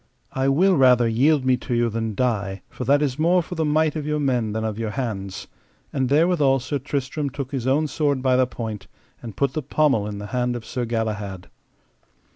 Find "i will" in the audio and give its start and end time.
0.33-0.77